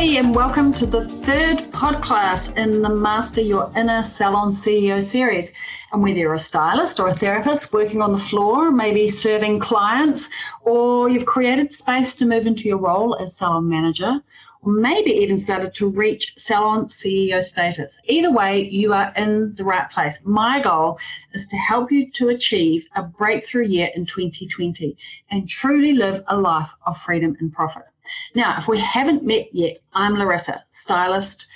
[0.00, 5.52] Hey, and welcome to the third podcast in the Master Your Inner Salon CEO series.
[5.92, 10.30] And whether you're a stylist or a therapist working on the floor, maybe serving clients,
[10.62, 14.22] or you've created space to move into your role as salon manager,
[14.62, 17.98] or maybe even started to reach salon CEO status.
[18.04, 20.18] Either way, you are in the right place.
[20.24, 20.98] My goal
[21.34, 24.96] is to help you to achieve a breakthrough year in 2020
[25.30, 27.89] and truly live a life of freedom and profit.
[28.34, 31.46] Now, if we haven't met yet, I'm Larissa, stylist,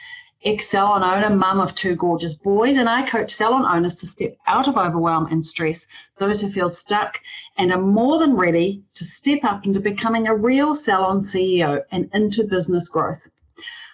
[0.44, 4.36] ex salon owner, mum of two gorgeous boys, and I coach salon owners to step
[4.46, 5.86] out of overwhelm and stress,
[6.18, 7.20] those who feel stuck
[7.56, 12.10] and are more than ready to step up into becoming a real salon CEO and
[12.12, 13.26] into business growth.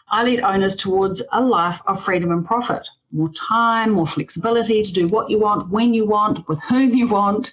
[0.08, 2.86] I lead owners towards a life of freedom and profit.
[3.12, 7.08] More time, more flexibility to do what you want, when you want, with whom you
[7.08, 7.52] want,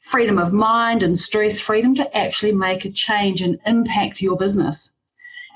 [0.00, 4.92] freedom of mind and stress, freedom to actually make a change and impact your business.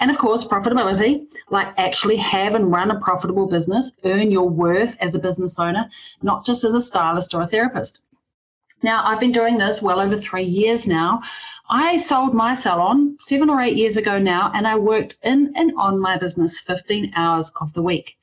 [0.01, 4.97] And of course, profitability, like actually have and run a profitable business, earn your worth
[5.01, 5.91] as a business owner,
[6.23, 8.01] not just as a stylist or a therapist.
[8.83, 11.21] Now, I've been doing this well over three years now.
[11.69, 15.73] I sold my salon seven or eight years ago now, and I worked in and
[15.77, 18.17] on my business 15 hours of the week.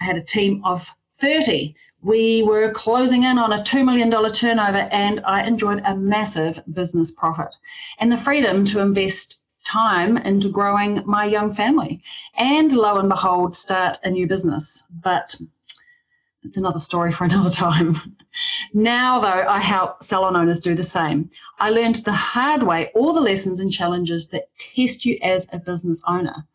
[0.00, 1.74] I had a team of 30.
[2.02, 7.10] We were closing in on a $2 million turnover, and I enjoyed a massive business
[7.10, 7.54] profit
[7.98, 12.02] and the freedom to invest time into growing my young family.
[12.36, 14.82] And lo and behold start a new business.
[15.02, 15.34] But
[16.42, 17.96] it's another story for another time.
[18.72, 21.30] Now though i help salon owners do the same.
[21.58, 25.58] I learned the hard way all the lessons and challenges that test you as a
[25.58, 26.46] business owner.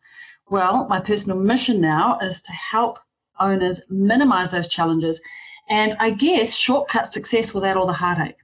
[0.48, 2.98] Well my personal mission now is to help
[3.40, 5.20] owners minimize those challenges
[5.68, 8.36] and i guess shortcut success without all the heartache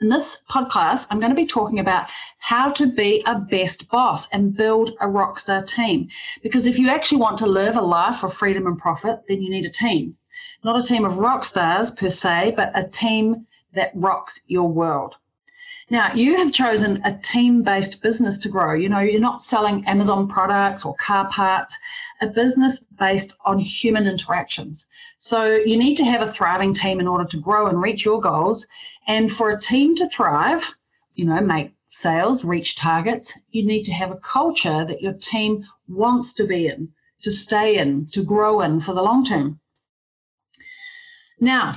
[0.00, 2.08] in this podcast, I'm going to be talking about
[2.38, 6.08] how to be a best boss and build a rockstar team.
[6.42, 9.50] Because if you actually want to live a life of freedom and profit, then you
[9.50, 10.16] need a team.
[10.64, 15.16] Not a team of rock stars per se, but a team that rocks your world.
[15.90, 18.74] Now, you have chosen a team based business to grow.
[18.74, 21.76] You know, you're not selling Amazon products or car parts,
[22.20, 24.86] a business based on human interactions.
[25.16, 28.20] So, you need to have a thriving team in order to grow and reach your
[28.20, 28.66] goals.
[29.06, 30.74] And for a team to thrive,
[31.14, 35.66] you know, make sales, reach targets, you need to have a culture that your team
[35.88, 36.88] wants to be in,
[37.22, 39.60] to stay in, to grow in for the long term.
[41.40, 41.72] Now,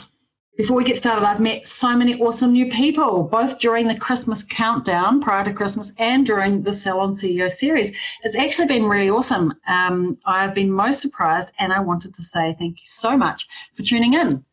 [0.55, 4.43] before we get started, I've met so many awesome new people, both during the Christmas
[4.43, 7.95] countdown prior to Christmas and during the Salon CEO series.
[8.21, 9.55] It's actually been really awesome.
[9.67, 13.81] Um, I've been most surprised, and I wanted to say thank you so much for
[13.81, 14.45] tuning in.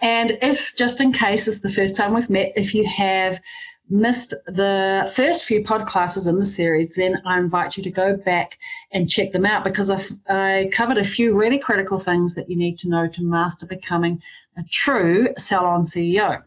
[0.00, 3.40] And if, just in case it's the first time we've met, if you have
[3.90, 8.16] missed the first few pod classes in the series, then I invite you to go
[8.16, 8.56] back
[8.92, 12.56] and check them out because I've, I covered a few really critical things that you
[12.56, 14.22] need to know to master becoming
[14.56, 16.42] a true salon CEO.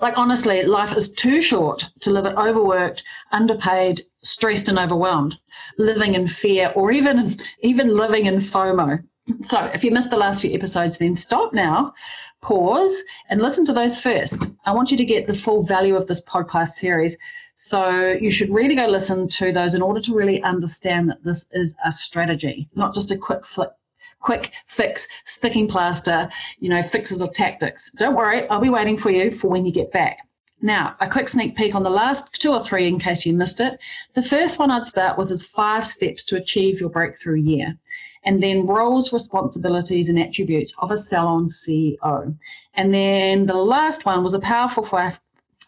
[0.00, 5.38] Like, honestly, life is too short to live it overworked, underpaid, stressed, and overwhelmed,
[5.78, 9.02] living in fear, or even, even living in FOMO.
[9.40, 11.94] So, if you missed the last few episodes, then stop now,
[12.42, 14.46] pause, and listen to those first.
[14.66, 17.16] I want you to get the full value of this podcast series.
[17.54, 21.48] So, you should really go listen to those in order to really understand that this
[21.52, 23.72] is a strategy, not just a quick flip
[24.22, 26.28] quick fix, sticking plaster,
[26.58, 27.90] you know, fixes or tactics.
[27.98, 30.18] Don't worry, I'll be waiting for you for when you get back.
[30.64, 33.60] Now, a quick sneak peek on the last two or three in case you missed
[33.60, 33.80] it.
[34.14, 37.76] The first one I'd start with is five steps to achieve your breakthrough year,
[38.24, 42.36] and then roles, responsibilities, and attributes of a salon CEO.
[42.74, 44.84] And then the last one was a powerful,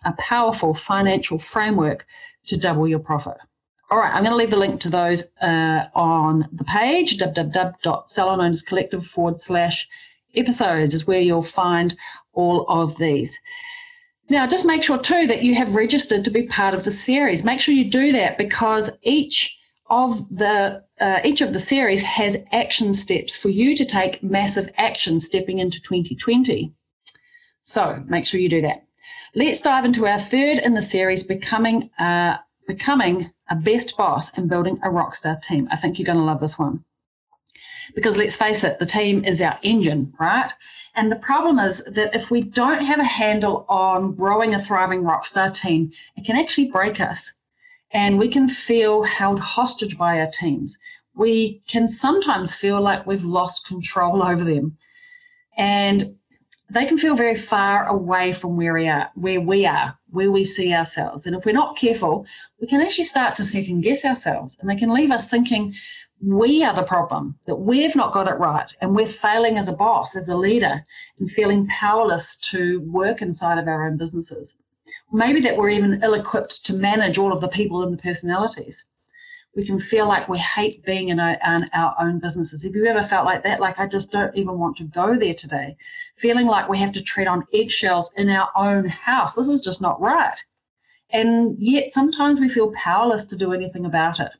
[0.05, 2.07] a powerful financial framework
[2.47, 3.37] to double your profit.
[3.95, 9.05] All right, I'm going to leave the link to those uh, on the page, www.salonownerscollective
[9.07, 9.89] forward slash
[10.35, 11.95] episodes is where you'll find
[12.33, 13.39] all of these.
[14.29, 17.45] Now, just make sure too that you have registered to be part of the series.
[17.45, 19.57] Make sure you do that because each
[19.91, 24.69] of the uh, each of the series has action steps for you to take massive
[24.77, 26.75] action stepping into 2020.
[27.61, 28.87] So make sure you do that.
[29.37, 34.49] Let's dive into our third in the series, becoming uh, becoming a best boss and
[34.49, 35.69] building a rockstar team.
[35.71, 36.85] I think you're going to love this one.
[37.95, 40.51] Because let's face it, the team is our engine, right?
[40.95, 45.03] And the problem is that if we don't have a handle on growing a thriving
[45.03, 47.33] rockstar team, it can actually break us.
[47.91, 50.79] And we can feel held hostage by our teams.
[51.15, 54.77] We can sometimes feel like we've lost control over them.
[55.57, 56.17] And
[56.71, 60.45] they can feel very far away from where we are, where we are, where we
[60.45, 61.27] see ourselves.
[61.27, 62.27] And if we're not careful,
[62.61, 64.57] we can actually start to second guess ourselves.
[64.61, 65.75] And they can leave us thinking,
[66.23, 69.73] we are the problem, that we've not got it right, and we're failing as a
[69.73, 70.87] boss, as a leader,
[71.19, 74.57] and feeling powerless to work inside of our own businesses.
[75.13, 78.87] Maybe that we're even ill equipped to manage all of the people and the personalities.
[79.57, 82.65] We can feel like we hate being in our, in our own businesses.
[82.65, 83.61] Have you ever felt like that?
[83.61, 85.77] Like, I just don't even want to go there today.
[86.17, 89.35] Feeling like we have to tread on eggshells in our own house.
[89.35, 90.37] This is just not right.
[91.11, 94.33] And yet, sometimes we feel powerless to do anything about it.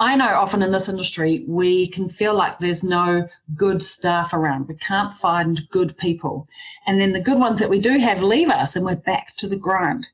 [0.00, 3.26] I know often in this industry, we can feel like there's no
[3.56, 4.68] good staff around.
[4.68, 6.46] We can't find good people.
[6.86, 9.48] And then the good ones that we do have leave us and we're back to
[9.48, 10.06] the grind.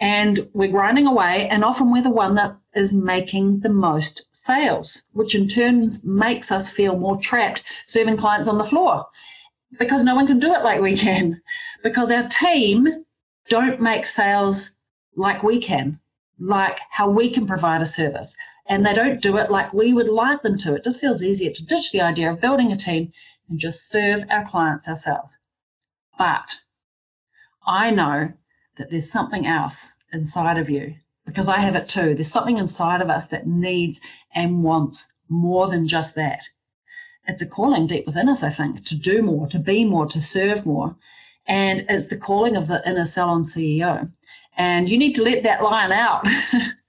[0.00, 5.02] And we're grinding away, and often we're the one that is making the most sales,
[5.12, 9.06] which in turn makes us feel more trapped serving clients on the floor
[9.78, 11.40] because no one can do it like we can,
[11.82, 13.04] because our team
[13.48, 14.70] don't make sales
[15.16, 15.98] like we can,
[16.38, 18.34] like how we can provide a service
[18.66, 20.74] and they don't do it like we would like them to.
[20.74, 23.12] It just feels easier to ditch the idea of building a team
[23.48, 25.38] and just serve our clients ourselves.
[26.16, 26.56] But
[27.66, 28.32] I know
[28.78, 30.94] that there's something else inside of you
[31.30, 32.14] because I have it too.
[32.14, 34.00] There's something inside of us that needs
[34.34, 36.42] and wants more than just that.
[37.26, 40.20] It's a calling deep within us, I think, to do more, to be more, to
[40.20, 40.96] serve more.
[41.46, 44.10] And it's the calling of the inner salon CEO.
[44.56, 46.26] And you need to let that lion out.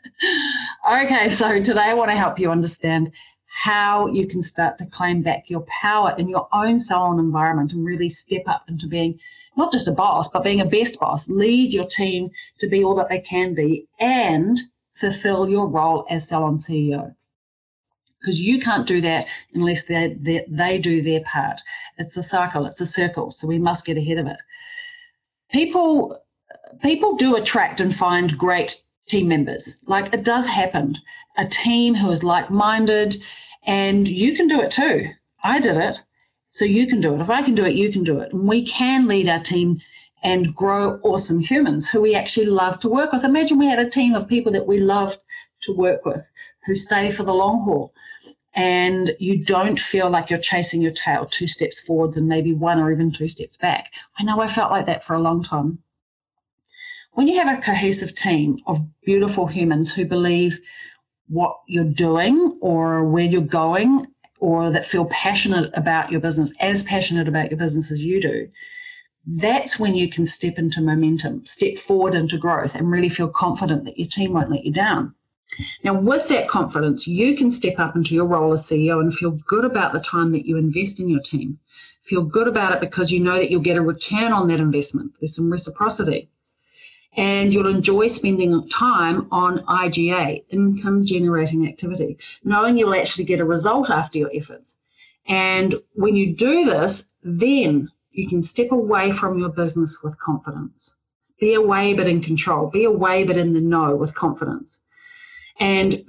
[0.91, 3.11] okay, so today I want to help you understand
[3.45, 7.85] how you can start to claim back your power in your own salon environment and
[7.85, 9.19] really step up into being
[9.57, 11.30] not just a boss, but being a best boss.
[11.30, 14.59] Lead your team to be all that they can be and
[14.94, 17.15] fulfill your role as salon CEO.
[18.19, 21.59] Because you can't do that unless they, they, they do their part.
[21.98, 24.38] It's a cycle, it's a circle, so we must get ahead of it.
[25.51, 26.21] People
[26.81, 29.81] people do attract and find great team members.
[29.88, 30.97] Like it does happen.
[31.38, 33.21] A team who is like minded,
[33.65, 35.09] and you can do it too.
[35.44, 35.97] I did it,
[36.51, 37.21] so you can do it.
[37.21, 38.31] If I can do it, you can do it.
[38.33, 39.80] And we can lead our team
[40.21, 43.24] and grow awesome humans who we actually love to work with.
[43.24, 45.18] Imagine we had a team of people that we loved
[45.62, 46.21] to work with
[46.65, 47.94] who stay for the long haul.
[48.53, 52.80] And you don't feel like you're chasing your tail two steps forwards and maybe one
[52.80, 53.92] or even two steps back.
[54.19, 55.80] I know I felt like that for a long time
[57.13, 60.59] when you have a cohesive team of beautiful humans who believe
[61.27, 64.07] what you're doing or where you're going
[64.41, 68.49] or that feel passionate about your business, as passionate about your business as you do,
[69.25, 73.85] that's when you can step into momentum, step forward into growth, and really feel confident
[73.85, 75.13] that your team won't let you down.
[75.83, 79.38] Now, with that confidence, you can step up into your role as CEO and feel
[79.45, 81.59] good about the time that you invest in your team.
[82.01, 85.11] Feel good about it because you know that you'll get a return on that investment.
[85.19, 86.30] There's some reciprocity
[87.18, 93.45] and you'll enjoy spending time on IGA, income generating activity, knowing you'll actually get a
[93.45, 94.77] result after your efforts.
[95.27, 100.97] And when you do this, then you can step away from your business with confidence.
[101.39, 102.69] Be away but in control.
[102.69, 104.81] Be away but in the know with confidence.
[105.59, 106.03] And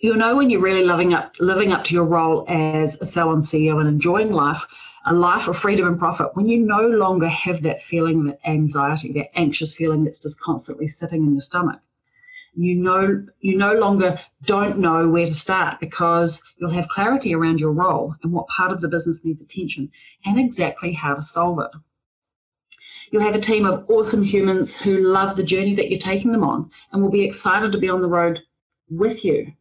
[0.00, 3.38] you'll know when you're really living up living up to your role as a salon
[3.38, 4.66] CEO and enjoying life
[5.06, 9.12] a life of freedom and profit when you no longer have that feeling of anxiety,
[9.12, 11.80] that anxious feeling that's just constantly sitting in your stomach.
[12.54, 17.60] You know you no longer don't know where to start because you'll have clarity around
[17.60, 19.90] your role and what part of the business needs attention
[20.24, 21.70] and exactly how to solve it.
[23.10, 26.44] You'll have a team of awesome humans who love the journey that you're taking them
[26.44, 28.40] on and will be excited to be on the road
[28.88, 29.52] with you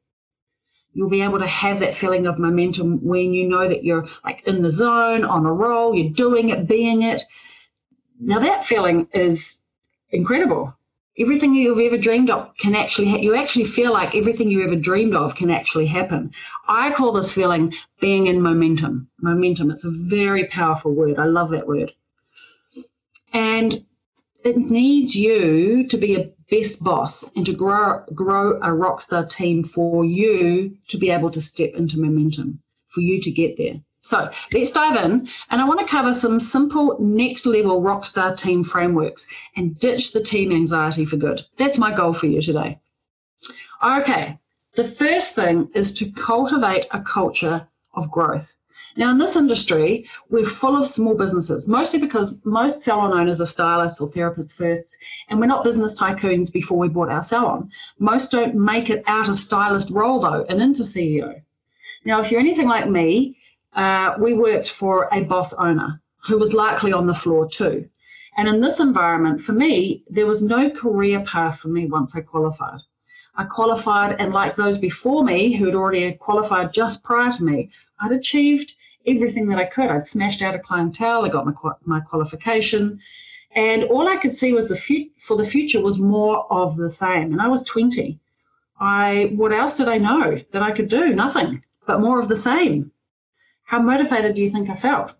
[0.93, 4.45] you'll be able to have that feeling of momentum when you know that you're like
[4.47, 7.23] in the zone, on a roll, you're doing it, being it.
[8.19, 9.61] Now that feeling is
[10.11, 10.75] incredible.
[11.17, 14.75] Everything you've ever dreamed of can actually, ha- you actually feel like everything you ever
[14.75, 16.31] dreamed of can actually happen.
[16.67, 19.09] I call this feeling being in momentum.
[19.21, 21.19] Momentum, it's a very powerful word.
[21.19, 21.91] I love that word.
[23.33, 23.85] And
[24.43, 29.63] it needs you to be a best boss and to grow grow a rockstar team
[29.63, 33.79] for you to be able to step into momentum, for you to get there.
[34.01, 35.27] So let's dive in.
[35.49, 40.23] And I want to cover some simple next level rockstar team frameworks and ditch the
[40.23, 41.41] team anxiety for good.
[41.57, 42.79] That's my goal for you today.
[43.83, 44.37] Okay,
[44.75, 48.55] the first thing is to cultivate a culture of growth.
[48.99, 53.45] Now, in this industry, we're full of small businesses, mostly because most salon owners are
[53.45, 54.97] stylists or therapists first,
[55.29, 57.71] and we're not business tycoons before we bought our salon.
[57.97, 61.41] Most don't make it out of stylist role, though, and into CEO.
[62.03, 63.37] Now, if you're anything like me,
[63.71, 67.87] uh, we worked for a boss owner who was likely on the floor too.
[68.35, 72.19] And in this environment, for me, there was no career path for me once I
[72.19, 72.81] qualified.
[73.37, 77.71] I qualified, and like those before me who had already qualified just prior to me,
[78.01, 78.73] I'd achieved
[79.05, 79.89] everything that I could.
[79.89, 81.53] I'd smashed out a clientele, I got my,
[81.85, 82.99] my qualification,
[83.51, 86.89] and all I could see was the fu- for the future was more of the
[86.89, 87.31] same.
[87.31, 88.19] And I was 20.
[88.79, 91.13] I what else did I know that I could do?
[91.13, 92.91] Nothing, but more of the same.
[93.63, 95.13] How motivated do you think I felt?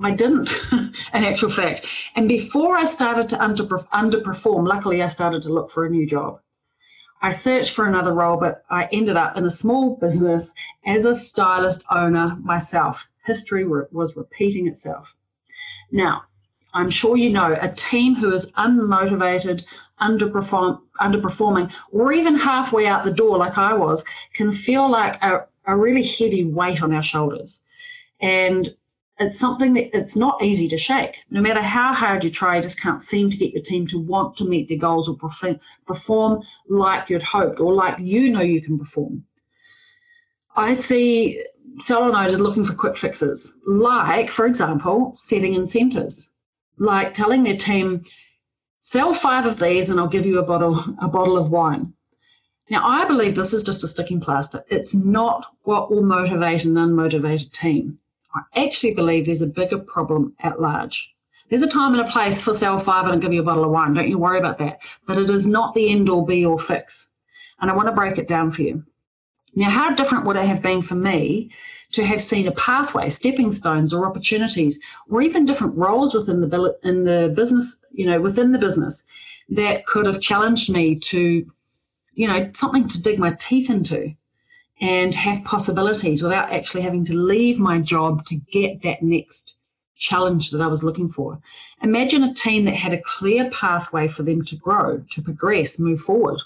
[0.00, 1.86] I didn't, in actual fact.
[2.16, 6.40] And before I started to underperform, luckily I started to look for a new job.
[7.22, 10.52] I searched for another role, but I ended up in a small business
[10.84, 13.06] as a stylist owner myself.
[13.24, 15.14] History was repeating itself.
[15.92, 16.24] Now,
[16.74, 19.62] I'm sure you know a team who is unmotivated,
[20.00, 24.02] underperform, underperforming, or even halfway out the door, like I was,
[24.32, 27.60] can feel like a, a really heavy weight on our shoulders.
[28.20, 28.74] And
[29.18, 31.18] it's something that it's not easy to shake.
[31.30, 33.98] No matter how hard you try, you just can't seem to get your team to
[33.98, 35.16] want to meet their goals or
[35.86, 39.24] perform like you'd hoped or like you know you can perform.
[40.56, 41.42] I see
[41.80, 46.30] salon owners looking for quick fixes, like, for example, setting incentives,
[46.78, 48.04] like telling their team,
[48.78, 51.92] sell five of these and I'll give you a bottle, a bottle of wine.
[52.70, 54.64] Now, I believe this is just a sticking plaster.
[54.68, 57.98] It's not what will motivate an unmotivated team.
[58.34, 61.12] I actually believe there's a bigger problem at large.
[61.48, 63.64] There's a time and a place for sell five and I'll give you a bottle
[63.64, 63.92] of wine.
[63.92, 64.78] Don't you worry about that.
[65.06, 67.10] But it is not the end all be all fix.
[67.60, 68.84] And I want to break it down for you.
[69.54, 71.50] Now, how different would it have been for me
[71.92, 76.78] to have seen a pathway, stepping stones, or opportunities, or even different roles within the
[76.82, 79.04] in the business, you know, within the business
[79.50, 81.46] that could have challenged me to,
[82.14, 84.14] you know, something to dig my teeth into
[84.82, 89.56] and have possibilities without actually having to leave my job to get that next
[89.94, 91.38] challenge that I was looking for.
[91.82, 96.00] Imagine a team that had a clear pathway for them to grow, to progress, move
[96.00, 96.40] forward.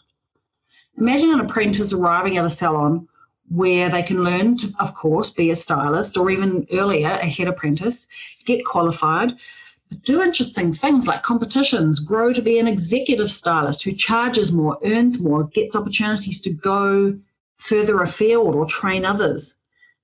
[0.98, 3.08] Imagine an apprentice arriving at a salon
[3.48, 7.48] where they can learn to, of course, be a stylist or even earlier, a head
[7.48, 8.06] apprentice,
[8.44, 9.32] get qualified,
[9.88, 14.76] but do interesting things like competitions, grow to be an executive stylist who charges more,
[14.84, 17.18] earns more, gets opportunities to go
[17.56, 19.56] further afield or train others.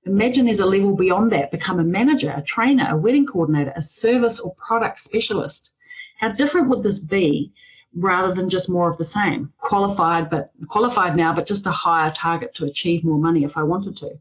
[0.05, 3.83] Imagine there's a level beyond that, become a manager, a trainer, a wedding coordinator, a
[3.83, 5.71] service or product specialist.
[6.19, 7.53] How different would this be
[7.95, 9.53] rather than just more of the same?
[9.59, 13.63] Qualified, but qualified now, but just a higher target to achieve more money if I
[13.63, 14.19] wanted to.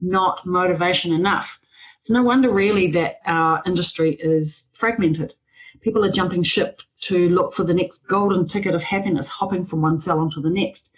[0.00, 1.60] Not motivation enough.
[1.98, 5.34] It's no wonder really that our industry is fragmented.
[5.80, 9.82] People are jumping ship to look for the next golden ticket of happiness, hopping from
[9.82, 10.94] one salon to the next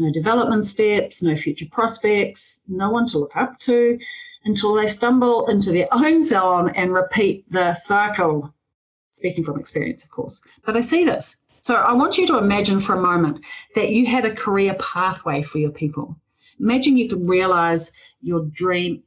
[0.00, 3.98] no development steps, no future prospects, no one to look up to
[4.44, 8.52] until they stumble into their own salon and repeat the cycle.
[9.10, 10.40] Speaking from experience, of course.
[10.64, 11.36] But I see this.
[11.60, 15.42] So I want you to imagine for a moment that you had a career pathway
[15.42, 16.16] for your people.
[16.58, 17.92] Imagine you could realize
[18.22, 19.02] your dream.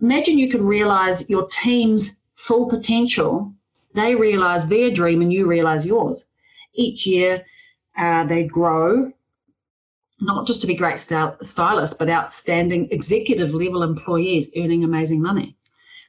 [0.00, 3.52] Imagine you could realize your team's full potential.
[3.94, 6.26] They realize their dream and you realize yours.
[6.72, 7.44] Each year,
[7.98, 9.12] uh, they grow
[10.20, 15.56] not just to be great stylists, but outstanding executive level employees earning amazing money.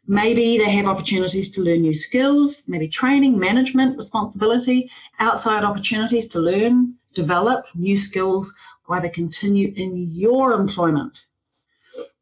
[0.07, 4.89] Maybe they have opportunities to learn new skills, maybe training, management, responsibility,
[5.19, 8.51] outside opportunities to learn, develop new skills
[8.85, 11.19] while they continue in your employment.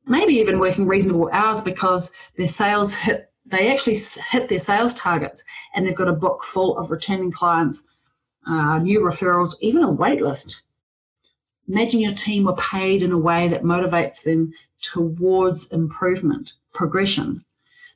[0.06, 3.98] Maybe even working reasonable hours because their sales hit, they actually
[4.30, 5.42] hit their sales targets
[5.74, 7.86] and they've got a book full of returning clients,
[8.46, 10.64] uh, new referrals, even a wait list
[11.68, 17.44] Imagine your team were paid in a way that motivates them towards improvement, progression.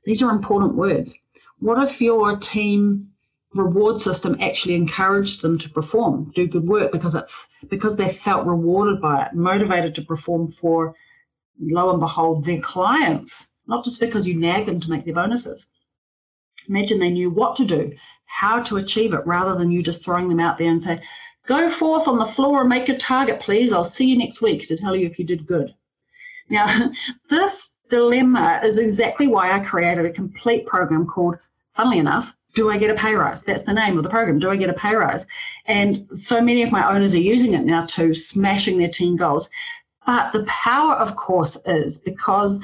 [0.03, 1.17] These are important words.
[1.59, 3.11] What if your team
[3.53, 7.25] reward system actually encouraged them to perform, do good work because it
[7.69, 10.95] because they felt rewarded by it, motivated to perform for
[11.59, 15.67] lo and behold their clients, not just because you nagged them to make their bonuses.
[16.69, 17.91] Imagine they knew what to do,
[18.25, 20.99] how to achieve it, rather than you just throwing them out there and say,
[21.51, 23.73] Go forth on the floor and make your target, please.
[23.73, 25.75] I'll see you next week to tell you if you did good.
[26.49, 26.89] Now,
[27.29, 31.35] this dilemma is exactly why I created a complete program called,
[31.75, 33.43] funnily enough, Do I Get a Pay Rise?
[33.43, 35.27] That's the name of the program, Do I Get a Pay Rise?
[35.65, 39.49] And so many of my owners are using it now to smashing their team goals.
[40.05, 42.63] But the power, of course, is because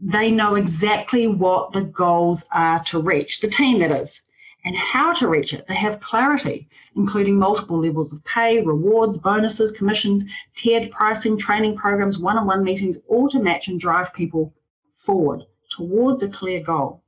[0.00, 4.22] they know exactly what the goals are to reach, the team that is,
[4.64, 5.64] and how to reach it.
[5.68, 10.24] They have clarity, including multiple levels of pay, rewards, bonuses, commissions,
[10.54, 14.52] tiered pricing, training programs, one on one meetings, all to match and drive people
[14.94, 17.02] forward towards a clear goal.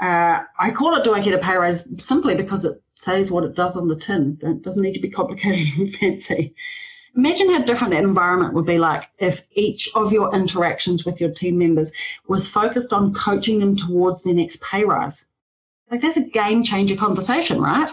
[0.00, 3.44] Uh, I call it Do I Get a Pay Rise simply because it says what
[3.44, 4.38] it does on the tin.
[4.42, 6.54] It doesn't need to be complicated and fancy.
[7.16, 11.30] Imagine how different that environment would be like if each of your interactions with your
[11.30, 11.92] team members
[12.28, 15.26] was focused on coaching them towards their next pay rise.
[15.90, 17.92] Like that's a game changer conversation, right?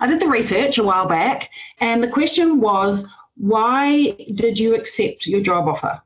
[0.00, 5.26] I did the research a while back, and the question was, why did you accept
[5.26, 6.02] your job offer?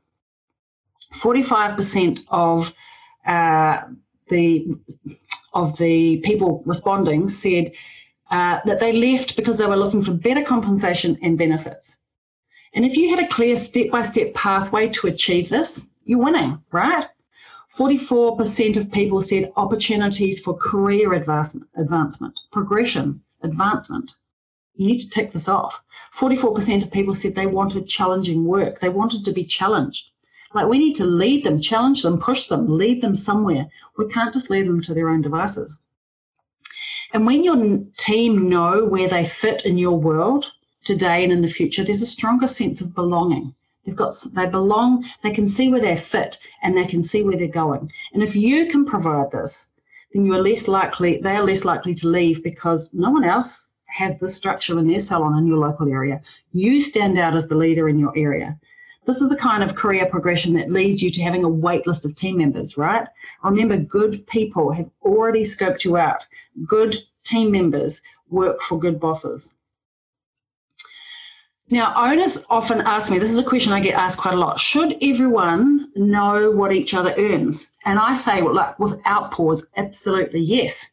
[1.13, 2.73] 45% of
[3.25, 3.81] uh,
[4.29, 4.67] the
[5.53, 7.71] of the people responding said
[8.29, 11.97] uh, that they left because they were looking for better compensation and benefits.
[12.73, 16.63] And if you had a clear step by step pathway to achieve this, you're winning,
[16.71, 17.05] right?
[17.77, 24.11] 44% of people said opportunities for career advancement, progression, advancement.
[24.75, 25.81] You need to tick this off.
[26.13, 28.79] 44% of people said they wanted challenging work.
[28.79, 30.11] They wanted to be challenged.
[30.53, 33.67] Like we need to lead them, challenge them, push them, lead them somewhere.
[33.97, 35.79] We can't just leave them to their own devices.
[37.13, 40.51] And when your team know where they fit in your world,
[40.83, 43.53] today and in the future, there's a stronger sense of belonging.
[43.85, 47.37] They've got they belong, they can see where they're fit and they can see where
[47.37, 47.89] they're going.
[48.13, 49.67] And if you can provide this,
[50.13, 53.73] then you are less likely they are less likely to leave because no one else
[53.87, 56.21] has this structure in their salon in your local area.
[56.53, 58.59] You stand out as the leader in your area.
[59.05, 62.05] This is the kind of career progression that leads you to having a wait list
[62.05, 63.07] of team members, right?
[63.43, 66.23] Remember, good people have already scoped you out.
[66.67, 69.55] Good team members work for good bosses.
[71.71, 74.59] Now, owners often ask me this is a question I get asked quite a lot
[74.59, 77.71] should everyone know what each other earns?
[77.85, 80.85] And I say, well, look, without pause, absolutely yes.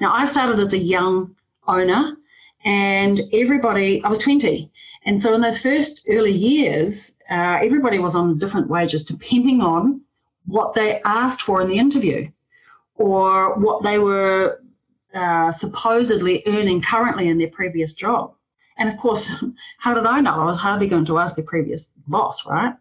[0.00, 1.36] Now, I started as a young
[1.68, 2.16] owner
[2.64, 4.68] and everybody, I was 20.
[5.04, 10.00] And so in those first early years, uh, everybody was on different wages depending on
[10.46, 12.28] what they asked for in the interview
[12.96, 14.60] or what they were
[15.14, 18.35] uh, supposedly earning currently in their previous job.
[18.78, 19.30] And of course,
[19.78, 20.34] how did I know?
[20.34, 22.74] I was hardly going to ask the previous boss, right?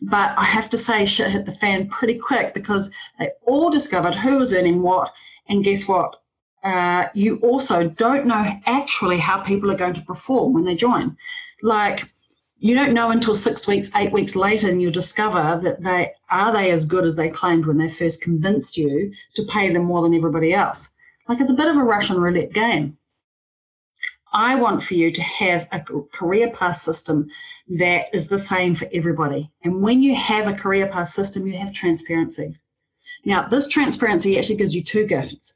[0.00, 4.14] But I have to say, shit hit the fan pretty quick because they all discovered
[4.14, 5.12] who was earning what.
[5.48, 6.16] And guess what?
[6.62, 11.16] Uh, you also don't know actually how people are going to perform when they join.
[11.62, 12.04] Like,
[12.58, 16.52] you don't know until six weeks, eight weeks later, and you discover that they are
[16.52, 20.02] they as good as they claimed when they first convinced you to pay them more
[20.02, 20.88] than everybody else.
[21.28, 22.97] Like it's a bit of a Russian roulette game.
[24.38, 25.80] I want for you to have a
[26.12, 27.28] career path system
[27.70, 29.50] that is the same for everybody.
[29.64, 32.54] And when you have a career path system, you have transparency.
[33.24, 35.54] Now, this transparency actually gives you two gifts.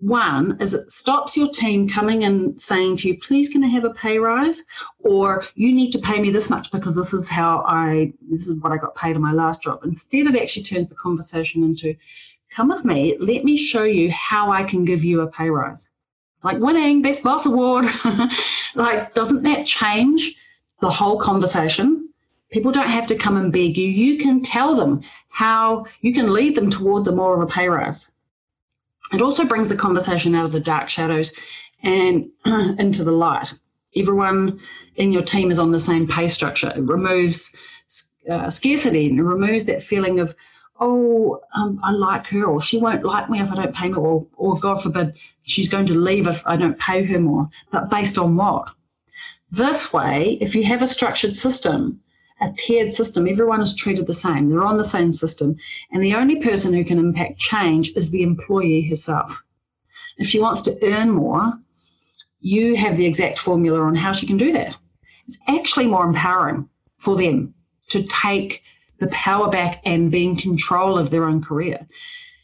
[0.00, 3.84] One is it stops your team coming and saying to you, please can I have
[3.84, 4.64] a pay rise?
[4.98, 8.60] Or you need to pay me this much because this is how I this is
[8.60, 9.84] what I got paid in my last job.
[9.84, 11.94] Instead, it actually turns the conversation into
[12.50, 15.92] come with me, let me show you how I can give you a pay rise
[16.44, 17.86] like winning best boss award
[18.74, 20.36] like doesn't that change
[20.80, 22.08] the whole conversation?
[22.52, 23.88] People don't have to come and beg you.
[23.88, 27.68] You can tell them how you can lead them towards a more of a pay
[27.68, 28.12] rise
[29.12, 31.32] it also brings the conversation out of the dark shadows
[31.82, 32.30] and
[32.78, 33.52] into the light.
[33.96, 34.60] Everyone
[34.96, 36.72] in your team is on the same pay structure.
[36.74, 37.54] It removes
[38.28, 40.34] uh, scarcity and it removes that feeling of
[40.80, 44.06] oh, um, I like her, or she won't like me if I don't pay more,
[44.06, 47.48] or, or God forbid, she's going to leave if I don't pay her more.
[47.70, 48.70] But based on what?
[49.50, 52.00] This way, if you have a structured system,
[52.40, 54.50] a tiered system, everyone is treated the same.
[54.50, 55.56] They're on the same system.
[55.92, 59.44] And the only person who can impact change is the employee herself.
[60.18, 61.52] If she wants to earn more,
[62.40, 64.76] you have the exact formula on how she can do that.
[65.26, 67.54] It's actually more empowering for them
[67.88, 68.62] to take
[68.98, 71.86] the power back and be in control of their own career.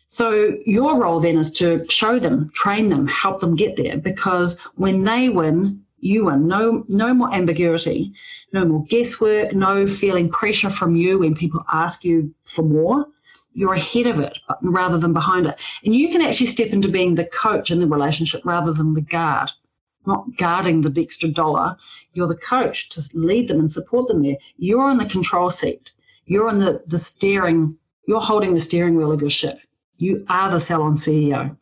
[0.07, 4.59] So your role then is to show them, train them, help them get there because
[4.75, 6.49] when they win, you win.
[6.49, 8.13] No, no more ambiguity,
[8.53, 13.07] no more guesswork, no feeling pressure from you when people ask you for more.
[13.53, 15.61] You're ahead of it rather than behind it.
[15.85, 19.01] And you can actually step into being the coach in the relationship rather than the
[19.01, 19.51] guard.
[20.07, 21.77] Not guarding the extra dollar.
[22.15, 24.39] You're the coach to lead them and support them there.
[24.57, 25.93] You're in the control seat
[26.31, 29.59] you're on the, the steering You're holding the steering wheel of your ship.
[29.99, 31.57] You are the salon CEO.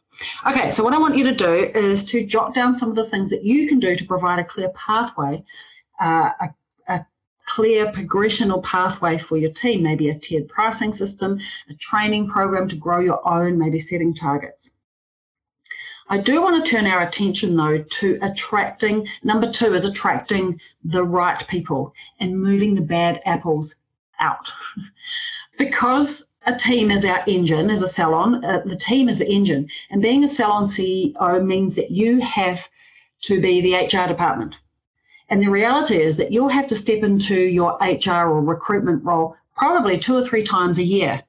[0.46, 3.06] Okay, so what I want you to do is to jot down some of the
[3.06, 5.42] things that you can do to provide a clear pathway,
[6.00, 6.48] uh, a,
[6.88, 7.06] a
[7.46, 12.76] clear progressional pathway for your team, maybe a tiered pricing system, a training program to
[12.76, 14.76] grow your own, maybe setting targets.
[16.10, 21.04] I do want to turn our attention though to attracting, number two is attracting the
[21.04, 23.76] right people and moving the bad apples
[24.20, 24.52] out.
[25.58, 29.68] because a team is our engine, as a salon, uh, the team is the engine.
[29.90, 32.68] And being a salon CEO means that you have
[33.22, 34.56] to be the HR department.
[35.28, 39.36] And the reality is that you'll have to step into your HR or recruitment role
[39.56, 41.22] probably two or three times a year,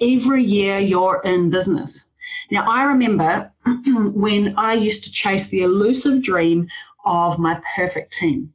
[0.00, 2.10] every year you're in business.
[2.50, 3.52] Now, I remember
[4.14, 6.68] when I used to chase the elusive dream
[7.04, 8.54] of my perfect team.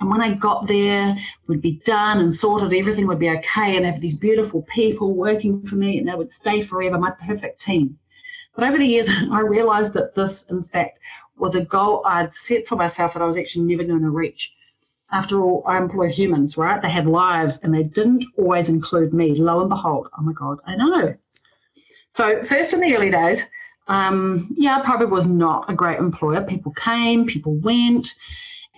[0.00, 1.16] And when I got there,
[1.48, 5.64] would be done and sorted, everything would be okay, and have these beautiful people working
[5.64, 7.98] for me, and they would stay forever, my perfect team.
[8.54, 10.98] But over the years, I realized that this, in fact,
[11.36, 14.52] was a goal I'd set for myself that I was actually never going to reach.
[15.10, 16.82] After all, I employ humans, right?
[16.82, 19.34] They have lives and they didn't always include me.
[19.34, 21.14] Lo and behold, oh my God, I know.
[22.10, 23.42] So, first in the early days,
[23.86, 26.42] um, yeah, I probably was not a great employer.
[26.42, 28.14] People came, people went.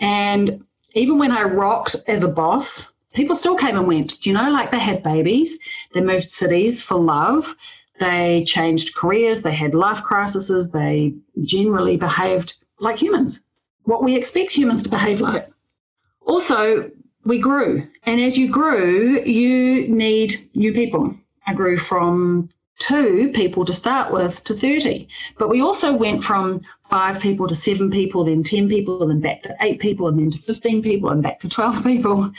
[0.01, 4.20] And even when I rocked as a boss, people still came and went.
[4.20, 5.59] Do you know, like they had babies,
[5.94, 7.55] they moved cities for love,
[7.98, 13.44] they changed careers, they had life crises, they generally behaved like humans,
[13.85, 15.48] what we expect humans to behave like.
[16.22, 16.90] Also,
[17.24, 17.87] we grew.
[18.05, 21.14] And as you grew, you need new people.
[21.46, 22.48] I grew from
[22.79, 25.07] two people to start with to 30.
[25.39, 29.43] But we also went from five people to seven people, then 10 people, then back
[29.43, 32.33] to eight people, and then to 15 people, and back to 12 people.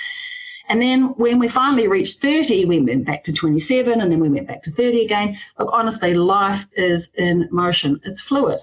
[0.67, 4.29] And then when we finally reached 30, we went back to 27, and then we
[4.29, 5.37] went back to 30 again.
[5.59, 8.59] Look, honestly, life is in motion, it's fluid.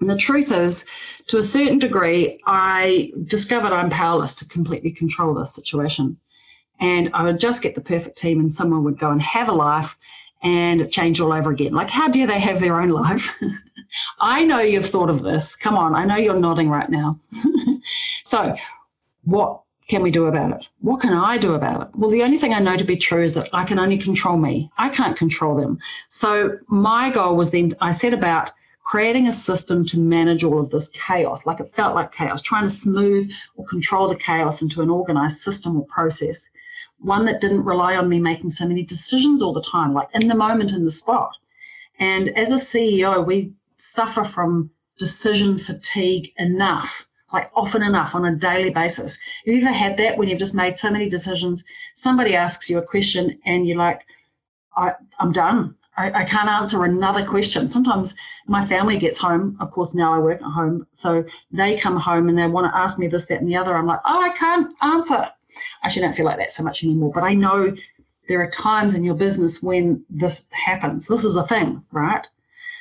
[0.00, 0.84] And the truth is,
[1.28, 6.16] to a certain degree, I discovered I'm powerless to completely control this situation.
[6.80, 9.52] And I would just get the perfect team, and someone would go and have a
[9.52, 9.96] life
[10.42, 11.72] and change all over again.
[11.72, 13.36] Like, how dare they have their own life?
[14.20, 15.54] I know you've thought of this.
[15.54, 17.20] Come on, I know you're nodding right now.
[18.24, 18.54] so,
[19.24, 20.68] what can we do about it?
[20.80, 21.88] What can I do about it?
[21.94, 24.36] Well, the only thing I know to be true is that I can only control
[24.36, 24.70] me.
[24.78, 25.78] I can't control them.
[26.08, 28.50] So, my goal was then I set about
[28.82, 31.46] creating a system to manage all of this chaos.
[31.46, 35.38] Like it felt like chaos, trying to smooth or control the chaos into an organized
[35.38, 36.48] system or process
[37.02, 40.28] one that didn't rely on me making so many decisions all the time, like in
[40.28, 41.36] the moment, in the spot.
[41.98, 48.36] And as a CEO, we suffer from decision fatigue enough, like often enough on a
[48.36, 49.18] daily basis.
[49.44, 51.64] Have you ever had that when you've just made so many decisions?
[51.94, 54.02] Somebody asks you a question and you're like,
[54.76, 55.74] I, am done.
[55.96, 57.68] I, I, can't answer another question.
[57.68, 58.14] Sometimes
[58.46, 59.58] my family gets home.
[59.60, 60.86] Of course, now I work at home.
[60.94, 63.76] So they come home and they want to ask me this, that, and the other.
[63.76, 65.28] I'm like, oh, I can't answer.
[65.82, 67.12] I actually, don't feel like that so much anymore.
[67.14, 67.74] But I know
[68.28, 71.06] there are times in your business when this happens.
[71.06, 72.26] This is a thing, right?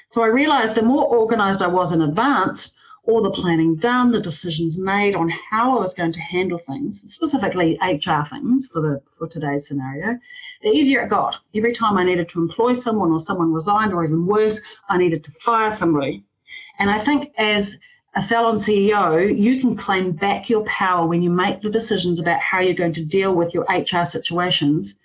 [0.10, 4.22] So I realized the more organized I was in advance, all the planning done, the
[4.22, 9.02] decisions made on how I was going to handle things, specifically HR things for the
[9.18, 10.20] for today's scenario,
[10.62, 11.40] the easier it got.
[11.56, 15.24] Every time I needed to employ someone or someone resigned, or even worse, I needed
[15.24, 16.24] to fire somebody.
[16.78, 17.78] And I think as
[18.14, 22.42] a salon CEO, you can claim back your power when you make the decisions about
[22.42, 24.96] how you're going to deal with your HR situations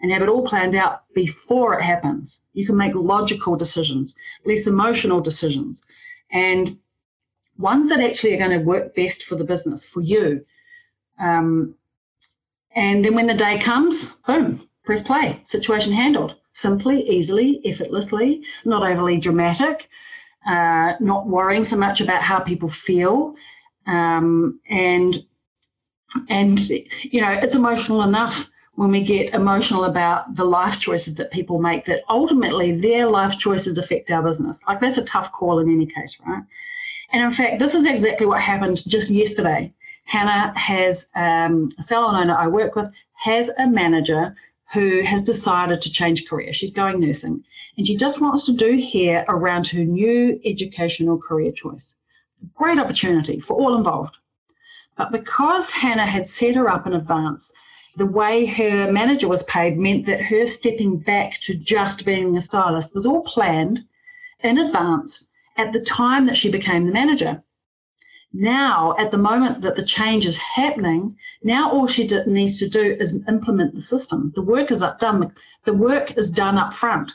[0.00, 2.42] and have it all planned out before it happens.
[2.54, 5.84] You can make logical decisions, less emotional decisions,
[6.32, 6.76] and
[7.58, 10.44] ones that actually are going to work best for the business, for you.
[11.20, 11.74] Um,
[12.74, 16.36] and then when the day comes, boom, press play, situation handled.
[16.52, 19.88] Simply, easily, effortlessly, not overly dramatic
[20.48, 23.36] uh, not worrying so much about how people feel,
[23.86, 25.24] um, and
[26.28, 31.32] and you know it's emotional enough when we get emotional about the life choices that
[31.32, 34.62] people make that ultimately their life choices affect our business.
[34.66, 36.42] Like that's a tough call in any case, right?
[37.12, 39.72] And in fact, this is exactly what happened just yesterday.
[40.04, 44.34] Hannah has um, a salon owner I work with has a manager
[44.72, 46.52] who has decided to change career.
[46.52, 47.42] She's going nursing
[47.76, 51.96] and she just wants to do hair around her new educational career choice.
[52.54, 54.16] Great opportunity for all involved.
[54.96, 57.52] But because Hannah had set her up in advance,
[57.96, 62.40] the way her manager was paid meant that her stepping back to just being a
[62.40, 63.84] stylist was all planned
[64.40, 67.42] in advance at the time that she became the manager.
[68.32, 72.68] Now, at the moment that the change is happening, now all she do, needs to
[72.68, 74.32] do is implement the system.
[74.34, 75.32] The work is up done.
[75.64, 77.12] The work is done up front.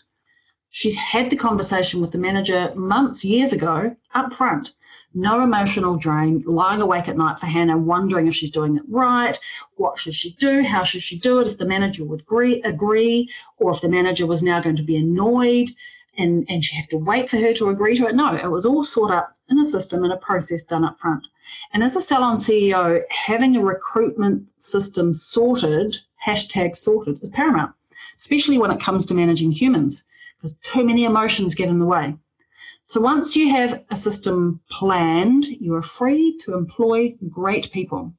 [0.71, 4.73] She's had the conversation with the manager months, years ago, up front.
[5.13, 9.37] No emotional drain, lying awake at night for Hannah, wondering if she's doing it right,
[9.75, 13.29] what should she do, how should she do it, if the manager would agree, agree
[13.57, 15.69] or if the manager was now going to be annoyed
[16.17, 18.15] and, and she have to wait for her to agree to it.
[18.15, 21.25] No, it was all sorted in a system and a process done up front.
[21.73, 27.73] And as a salon CEO, having a recruitment system sorted, hashtag sorted, is paramount,
[28.15, 30.03] especially when it comes to managing humans
[30.37, 32.15] because too many emotions get in the way.
[32.83, 38.13] So once you have a system planned, you are free to employ great people.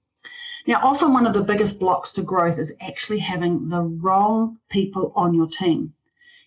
[0.66, 5.12] Now, often one of the biggest blocks to growth is actually having the wrong people
[5.14, 5.92] on your team.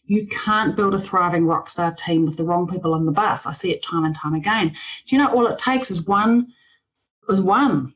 [0.07, 3.45] You can't build a thriving rockstar team with the wrong people on the bus.
[3.45, 4.69] I see it time and time again.
[4.69, 6.47] Do you know all it takes is one
[7.29, 7.93] is one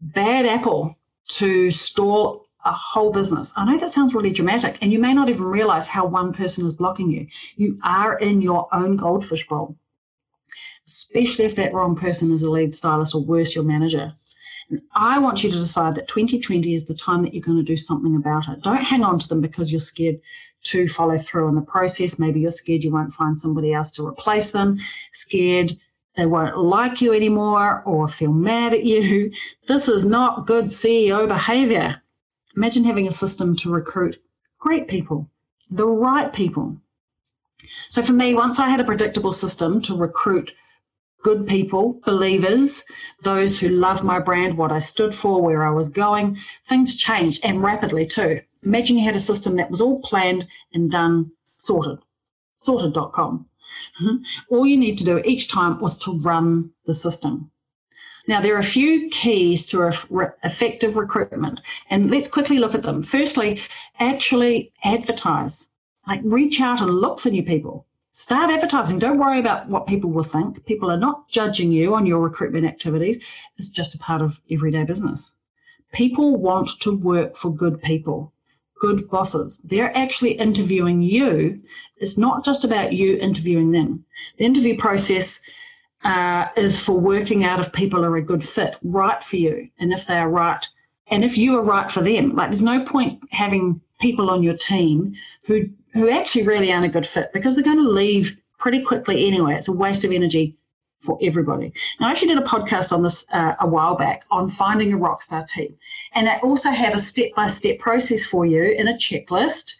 [0.00, 0.96] bad apple
[1.28, 3.54] to stall a whole business.
[3.56, 6.66] I know that sounds really dramatic, and you may not even realize how one person
[6.66, 7.26] is blocking you.
[7.56, 9.76] You are in your own goldfish bowl,
[10.84, 14.14] especially if that wrong person is a lead stylist or worse, your manager.
[14.70, 17.62] And I want you to decide that 2020 is the time that you're going to
[17.62, 18.62] do something about it.
[18.62, 20.20] Don't hang on to them because you're scared
[20.64, 22.18] to follow through on the process.
[22.18, 24.78] Maybe you're scared you won't find somebody else to replace them,
[25.12, 25.72] scared
[26.16, 29.32] they won't like you anymore or feel mad at you.
[29.68, 32.02] This is not good CEO behavior.
[32.56, 34.20] Imagine having a system to recruit
[34.58, 35.28] great people,
[35.70, 36.76] the right people.
[37.88, 40.52] So for me, once I had a predictable system to recruit
[41.22, 42.82] good people, believers,
[43.22, 47.40] those who loved my brand, what I stood for, where I was going, things changed
[47.44, 48.40] and rapidly too.
[48.64, 51.98] Imagine you had a system that was all planned and done, sorted,
[52.56, 53.46] sorted.com.
[54.50, 57.50] All you need to do each time was to run the system.
[58.28, 59.90] Now, there are a few keys to
[60.44, 63.02] effective recruitment, and let's quickly look at them.
[63.02, 63.60] Firstly,
[63.98, 65.68] actually advertise,
[66.06, 67.86] like reach out and look for new people.
[68.12, 68.98] Start advertising.
[68.98, 70.64] Don't worry about what people will think.
[70.66, 73.22] People are not judging you on your recruitment activities,
[73.56, 75.32] it's just a part of everyday business.
[75.92, 78.32] People want to work for good people,
[78.80, 79.58] good bosses.
[79.58, 81.62] They're actually interviewing you.
[81.98, 84.04] It's not just about you interviewing them.
[84.38, 85.40] The interview process
[86.02, 89.92] uh, is for working out if people are a good fit, right for you, and
[89.92, 90.66] if they are right,
[91.08, 92.34] and if you are right for them.
[92.34, 96.88] Like, there's no point having people on your team who who actually really aren't a
[96.88, 99.54] good fit because they're going to leave pretty quickly anyway.
[99.54, 100.56] It's a waste of energy
[101.00, 101.72] for everybody.
[101.98, 104.98] Now, I actually did a podcast on this uh, a while back on finding a
[104.98, 105.74] rockstar team,
[106.14, 109.76] and I also have a step by step process for you in a checklist.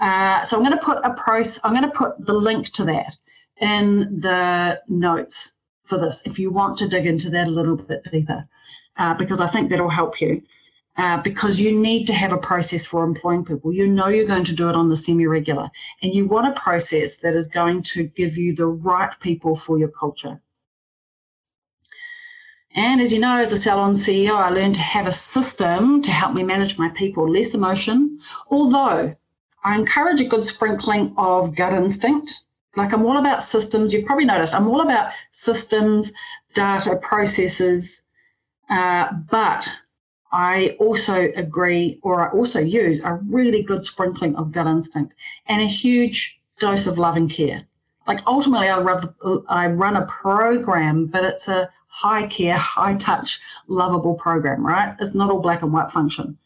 [0.00, 1.58] Uh, so I'm going to put a process.
[1.64, 3.16] I'm going to put the link to that
[3.60, 8.06] in the notes for this if you want to dig into that a little bit
[8.10, 8.46] deeper,
[8.96, 10.42] uh, because I think that'll help you.
[11.00, 13.72] Uh, because you need to have a process for employing people.
[13.72, 15.70] You know you're going to do it on the semi regular,
[16.02, 19.78] and you want a process that is going to give you the right people for
[19.78, 20.38] your culture.
[22.74, 26.10] And as you know, as a salon CEO, I learned to have a system to
[26.10, 28.18] help me manage my people, less emotion,
[28.50, 29.14] although
[29.64, 32.44] I encourage a good sprinkling of gut instinct
[32.76, 33.94] like I'm all about systems.
[33.94, 36.12] You've probably noticed I'm all about systems,
[36.52, 38.02] data, processes,
[38.68, 39.66] uh, but
[40.32, 45.14] I also agree or I also use a really good sprinkling of gut instinct
[45.46, 47.66] and a huge dose of love and care.
[48.06, 49.14] Like ultimately, I run,
[49.48, 54.96] I run a program, but it's a high care, high touch, lovable program, right?
[55.00, 56.38] It's not all black and white function.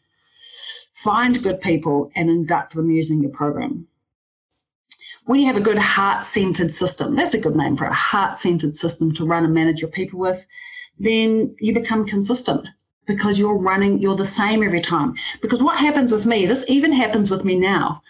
[0.93, 3.87] Find good people and induct them using your program
[5.25, 8.37] when you have a good heart centered system, that's a good name for a heart
[8.37, 10.45] centered system to run and manage your people with,
[10.99, 12.67] then you become consistent
[13.05, 15.15] because you're running, you're the same every time.
[15.41, 18.01] Because what happens with me, this even happens with me now.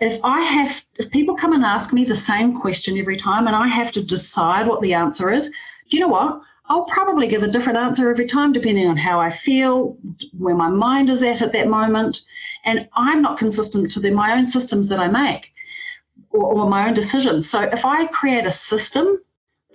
[0.00, 3.56] If I have, if people come and ask me the same question every time and
[3.56, 5.48] I have to decide what the answer is,
[5.88, 6.40] do you know what?
[6.70, 9.96] I'll probably give a different answer every time, depending on how I feel,
[10.36, 12.20] where my mind is at at that moment.
[12.64, 15.50] And I'm not consistent to the, my own systems that I make
[16.30, 17.48] or, or my own decisions.
[17.50, 19.18] So if I create a system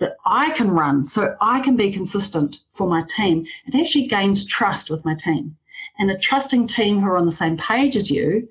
[0.00, 4.44] that I can run so I can be consistent for my team, it actually gains
[4.44, 5.56] trust with my team.
[5.98, 8.48] And a trusting team who are on the same page as you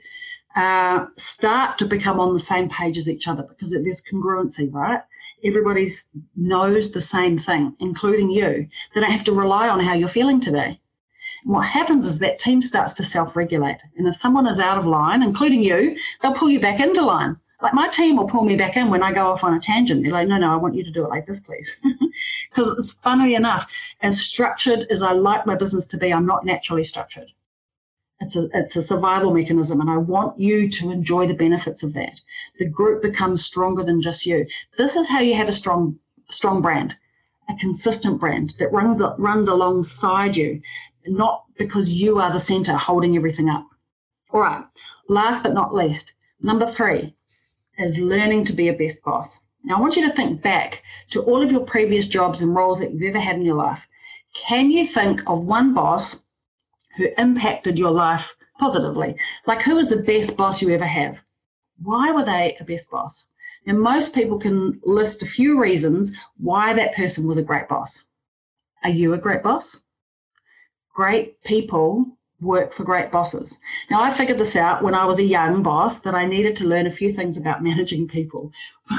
[0.55, 5.01] uh, start to become on the same page as each other because there's congruency, right?
[5.43, 5.85] Everybody
[6.37, 8.67] knows the same thing, including you.
[8.93, 10.79] They don't have to rely on how you're feeling today.
[11.43, 13.79] And what happens is that team starts to self regulate.
[13.97, 17.37] And if someone is out of line, including you, they'll pull you back into line
[17.63, 20.03] Like my team will pull me back in when I go off on a tangent.
[20.03, 21.77] They're like, no, no, I want you to do it like this, please.
[22.49, 23.71] Because it's funny enough,
[24.01, 27.31] as structured as I like my business to be, I'm not naturally structured.
[28.19, 31.93] It's a, it's a survival mechanism, and I want you to enjoy the benefits of
[31.93, 32.19] that.
[32.59, 34.45] The group becomes stronger than just you.
[34.77, 35.97] This is how you have a strong,
[36.29, 36.95] strong brand,
[37.49, 40.61] a consistent brand that runs runs alongside you,
[41.07, 43.67] not because you are the center holding everything up.
[44.29, 44.63] All right.
[45.09, 47.15] Last but not least, number three
[47.77, 49.39] is learning to be a best boss.
[49.63, 52.79] Now, I want you to think back to all of your previous jobs and roles
[52.79, 53.87] that you've ever had in your life.
[54.35, 56.23] Can you think of one boss
[56.97, 59.15] who impacted your life positively.
[59.45, 61.21] Like, who was the best boss you ever have?
[61.81, 63.27] Why were they a best boss?
[63.65, 68.05] Now, most people can list a few reasons why that person was a great boss.
[68.83, 69.79] Are you a great boss?
[70.93, 73.57] Great people work for great bosses.
[73.89, 76.67] Now, I figured this out when I was a young boss that I needed to
[76.67, 78.51] learn a few things about managing people.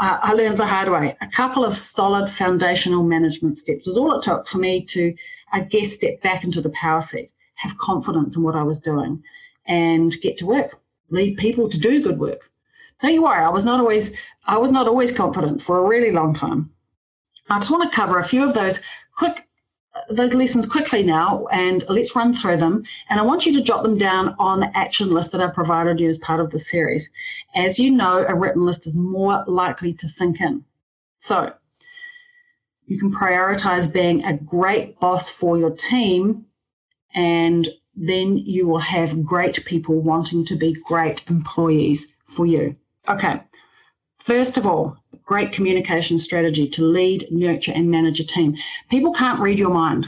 [0.00, 1.14] Uh, I learned the hard way.
[1.20, 5.14] A couple of solid foundational management steps was all it took for me to,
[5.52, 9.22] I guess, step back into the power seat, have confidence in what I was doing,
[9.66, 12.50] and get to work, lead people to do good work.
[13.02, 16.12] Don't you worry, I was not always, I was not always confident for a really
[16.12, 16.70] long time.
[17.50, 18.80] I just want to cover a few of those
[19.16, 19.46] quick
[20.08, 22.84] those lessons quickly now and let's run through them.
[23.08, 26.00] And I want you to jot them down on the action list that I provided
[26.00, 27.10] you as part of the series.
[27.54, 30.64] As you know, a written list is more likely to sink in.
[31.18, 31.52] So
[32.86, 36.46] you can prioritize being a great boss for your team,
[37.14, 42.74] and then you will have great people wanting to be great employees for you.
[43.08, 43.40] Okay,
[44.18, 44.99] first of all,
[45.30, 48.56] great communication strategy to lead, nurture, and manage a team.
[48.88, 50.04] People can't read your mind.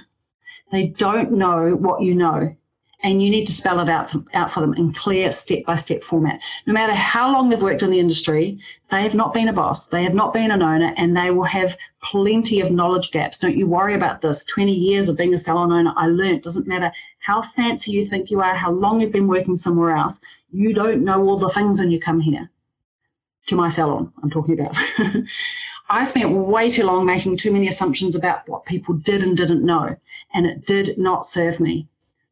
[0.72, 2.56] They don't know what you know.
[3.04, 6.02] And you need to spell it out, out for them in clear step by step
[6.02, 6.40] format.
[6.66, 8.58] No matter how long they've worked in the industry,
[8.90, 11.44] they have not been a boss, they have not been an owner, and they will
[11.44, 13.38] have plenty of knowledge gaps.
[13.38, 14.44] Don't you worry about this.
[14.46, 16.42] 20 years of being a salon owner, I learned.
[16.42, 20.18] Doesn't matter how fancy you think you are, how long you've been working somewhere else,
[20.50, 22.50] you don't know all the things when you come here
[23.46, 24.76] to my salon, I'm talking about.
[25.90, 29.64] I spent way too long making too many assumptions about what people did and didn't
[29.64, 29.96] know,
[30.32, 31.86] and it did not serve me.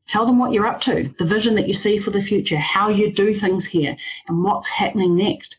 [0.06, 2.88] Tell them what you're up to, the vision that you see for the future, how
[2.88, 3.96] you do things here,
[4.28, 5.56] and what's happening next.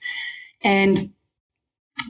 [0.64, 1.12] And,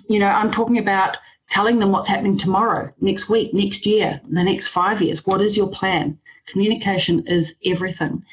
[0.08, 1.17] you know, I'm talking about
[1.49, 5.27] telling them what's happening tomorrow, next week, next year, the next five years.
[5.27, 6.17] What is your plan?
[6.47, 8.23] Communication is everything.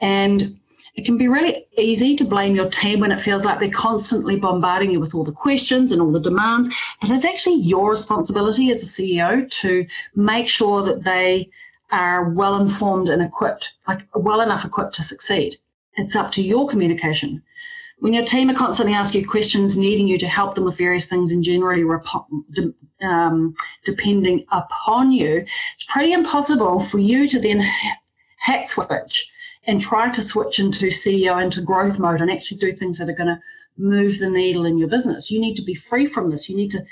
[0.00, 0.58] And
[0.94, 4.38] it can be really easy to blame your team when it feels like they're constantly
[4.38, 6.68] bombarding you with all the questions and all the demands,
[7.00, 11.50] but it's actually your responsibility as a CEO to make sure that they
[11.90, 15.56] are well informed and equipped, like well enough equipped to succeed.
[15.96, 17.42] It's up to your communication.
[17.98, 21.08] When your team are constantly asking you questions, needing you to help them with various
[21.08, 21.84] things, and generally
[23.02, 23.54] um,
[23.84, 27.60] depending upon you, it's pretty impossible for you to then
[28.38, 29.30] hat switch
[29.66, 33.14] and try to switch into CEO into growth mode and actually do things that are
[33.14, 33.40] going to
[33.76, 35.30] move the needle in your business.
[35.30, 36.48] You need to be free from this.
[36.48, 36.84] You need to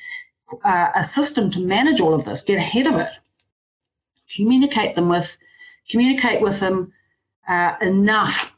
[0.65, 2.43] uh, a system to manage all of this.
[2.43, 3.13] Get ahead of it.
[4.35, 5.37] Communicate them with
[5.91, 6.93] communicate with them
[7.49, 8.53] uh, enough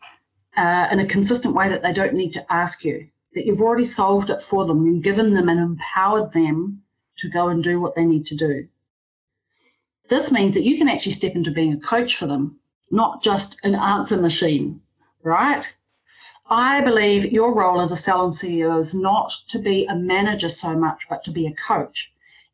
[0.57, 3.09] uh, in a consistent way that they don't need to ask you.
[3.35, 6.83] That you've already solved it for them and given them and empowered them
[7.17, 8.69] to go and do what they need to do.
[10.09, 12.61] This means that you can actually step into being a coach for them
[12.95, 14.81] not just an answer machine,
[15.25, 15.69] right?
[16.49, 20.77] I believe your role as a salon CEO is not to be a manager so
[20.77, 22.13] much, but to be a coach.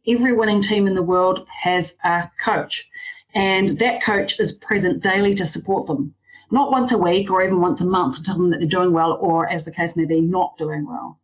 [0.08, 2.88] Every winning team in the world has a coach,
[3.34, 6.14] and that coach is present daily to support them,
[6.50, 8.92] not once a week or even once a month to tell them that they're doing
[8.92, 11.18] well, or as the case may be, not doing well.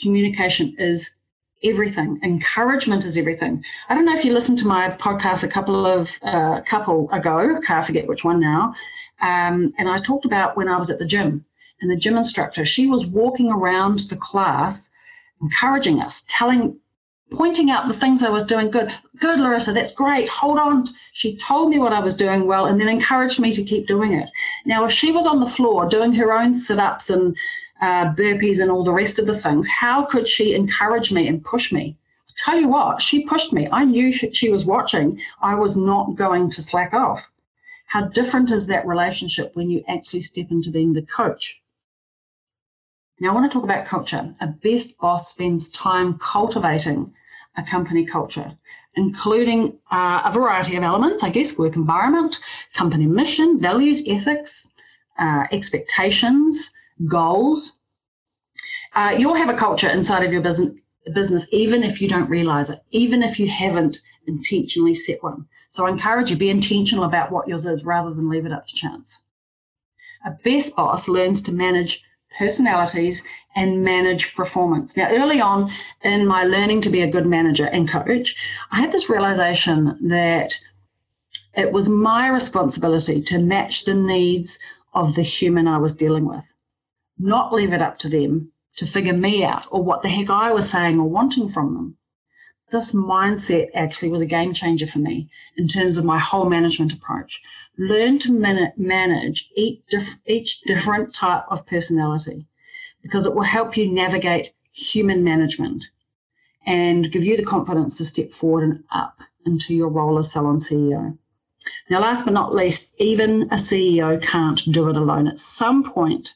[0.00, 1.10] Communication is
[1.64, 2.20] everything.
[2.22, 3.64] Encouragement is everything.
[3.88, 7.58] I don't know if you listened to my podcast a couple of uh, couple ago.
[7.68, 8.74] I forget which one now.
[9.20, 11.44] Um, and I talked about when I was at the gym
[11.80, 12.64] and the gym instructor.
[12.64, 14.90] She was walking around the class,
[15.40, 16.78] encouraging us, telling,
[17.30, 18.92] pointing out the things I was doing good.
[19.18, 20.28] Good, Larissa, that's great.
[20.28, 20.84] Hold on.
[21.12, 24.12] She told me what I was doing well and then encouraged me to keep doing
[24.12, 24.28] it.
[24.66, 27.36] Now, if she was on the floor doing her own sit ups and
[27.80, 31.44] uh, burpees and all the rest of the things, how could she encourage me and
[31.44, 31.96] push me?
[32.28, 33.68] I tell you what, she pushed me.
[33.70, 35.20] I knew she was watching.
[35.42, 37.30] I was not going to slack off.
[37.86, 41.62] How different is that relationship when you actually step into being the coach?
[43.20, 44.34] Now, I want to talk about culture.
[44.40, 47.12] A best boss spends time cultivating
[47.56, 48.56] a company culture,
[48.96, 52.40] including uh, a variety of elements, I guess, work environment,
[52.74, 54.72] company mission, values, ethics,
[55.18, 56.72] uh, expectations,
[57.06, 57.78] goals.
[58.94, 60.72] Uh, you'll have a culture inside of your business,
[61.14, 65.46] business, even if you don't realize it, even if you haven't intentionally set one.
[65.68, 68.66] So I encourage you, be intentional about what yours is rather than leave it up
[68.66, 69.20] to chance.
[70.24, 72.02] A best boss learns to manage
[72.38, 73.22] personalities
[73.54, 74.96] and manage performance.
[74.96, 75.70] Now, early on
[76.02, 78.34] in my learning to be a good manager and coach,
[78.70, 80.54] I had this realization that
[81.56, 84.58] it was my responsibility to match the needs
[84.94, 86.44] of the human I was dealing with,
[87.18, 90.52] not leave it up to them to figure me out or what the heck I
[90.52, 91.96] was saying or wanting from them.
[92.70, 96.92] This mindset actually was a game changer for me in terms of my whole management
[96.92, 97.40] approach.
[97.78, 102.46] Learn to man- manage each, diff- each different type of personality
[103.02, 105.84] because it will help you navigate human management
[106.66, 110.56] and give you the confidence to step forward and up into your role as salon
[110.56, 111.16] CEO.
[111.90, 115.28] Now, last but not least, even a CEO can't do it alone.
[115.28, 116.34] At some point,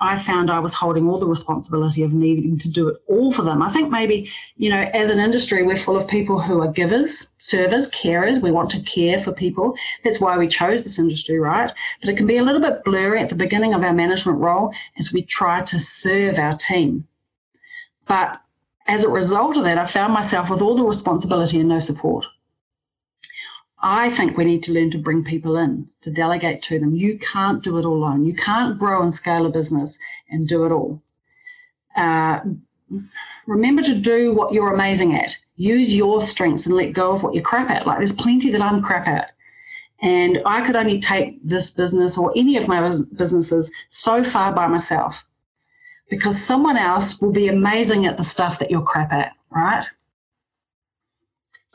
[0.00, 3.42] I found I was holding all the responsibility of needing to do it all for
[3.42, 3.62] them.
[3.62, 7.28] I think maybe, you know, as an industry, we're full of people who are givers,
[7.38, 8.42] servers, carers.
[8.42, 9.76] We want to care for people.
[10.02, 11.72] That's why we chose this industry, right?
[12.00, 14.74] But it can be a little bit blurry at the beginning of our management role
[14.98, 17.06] as we try to serve our team.
[18.06, 18.40] But
[18.86, 22.26] as a result of that, I found myself with all the responsibility and no support.
[23.86, 26.96] I think we need to learn to bring people in, to delegate to them.
[26.96, 28.24] You can't do it all alone.
[28.24, 29.98] You can't grow and scale a business
[30.30, 31.02] and do it all.
[31.94, 32.40] Uh,
[33.46, 35.36] remember to do what you're amazing at.
[35.56, 37.86] Use your strengths and let go of what you're crap at.
[37.86, 39.32] Like there's plenty that I'm crap at.
[40.00, 44.66] And I could only take this business or any of my businesses so far by
[44.66, 45.26] myself
[46.08, 49.84] because someone else will be amazing at the stuff that you're crap at, right?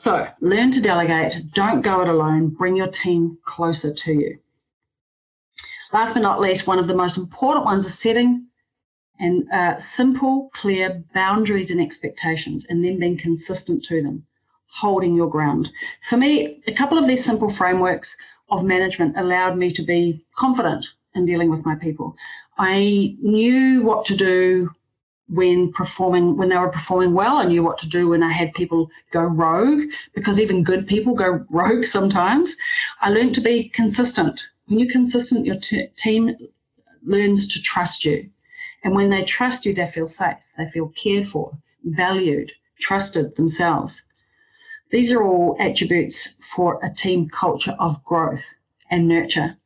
[0.00, 1.52] So learn to delegate.
[1.52, 2.48] Don't go it alone.
[2.48, 4.38] Bring your team closer to you.
[5.92, 8.46] Last but not least, one of the most important ones is setting
[9.18, 14.24] and uh, simple, clear boundaries and expectations, and then being consistent to them,
[14.68, 15.68] holding your ground.
[16.08, 18.16] For me, a couple of these simple frameworks
[18.48, 22.16] of management allowed me to be confident in dealing with my people.
[22.56, 24.70] I knew what to do
[25.32, 28.52] when performing when they were performing well i knew what to do when i had
[28.54, 29.82] people go rogue
[30.14, 32.56] because even good people go rogue sometimes.
[33.00, 34.42] I learned to be consistent.
[34.66, 36.36] When you're consistent your t- team
[37.02, 38.28] learns to trust you.
[38.84, 40.36] And when they trust you they feel safe.
[40.56, 41.52] They feel cared for
[41.84, 44.02] valued trusted themselves.
[44.90, 48.54] These are all attributes for a team culture of growth
[48.90, 49.56] and nurture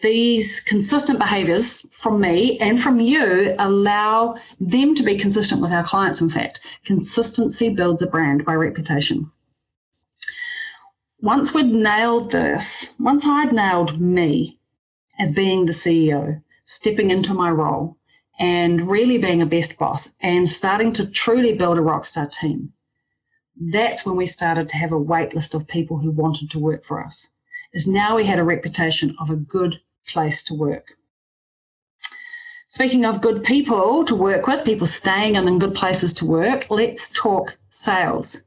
[0.00, 5.84] these consistent behaviors from me and from you allow them to be consistent with our
[5.84, 6.60] clients, in fact.
[6.84, 9.30] Consistency builds a brand by reputation.
[11.20, 14.58] Once we'd nailed this, once I'd nailed me
[15.18, 17.96] as being the CEO, stepping into my role,
[18.38, 22.70] and really being a best boss and starting to truly build a rockstar team,
[23.72, 26.84] that's when we started to have a wait list of people who wanted to work
[26.84, 27.30] for us.
[27.72, 29.74] Is now we had a reputation of a good
[30.06, 30.96] place to work.
[32.68, 36.66] Speaking of good people to work with, people staying and in good places to work,
[36.68, 38.42] let's talk sales.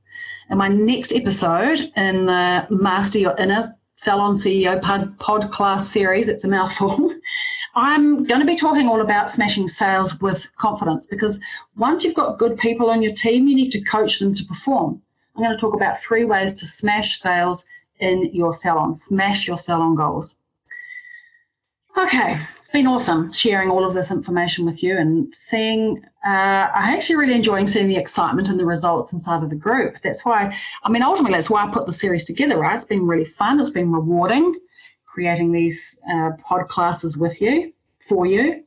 [0.50, 3.62] In my next episode in the Master Your Inner
[3.96, 7.14] Salon CEO pod, pod class series, it's a mouthful.
[7.76, 11.42] I'm going to be talking all about smashing sales with confidence because
[11.78, 15.02] once you've got good people on your team, you need to coach them to perform.
[15.36, 17.66] I'm going to talk about three ways to smash sales
[18.00, 20.39] in your salon, smash your salon goals.
[21.98, 26.04] Okay, it's been awesome sharing all of this information with you and seeing.
[26.26, 29.98] Uh, I actually really enjoying seeing the excitement and the results inside of the group.
[30.04, 32.76] That's why, I mean, ultimately, that's why I put the series together, right?
[32.76, 34.56] It's been really fun, it's been rewarding
[35.20, 37.74] creating these uh, pod classes with you,
[38.08, 38.64] for you.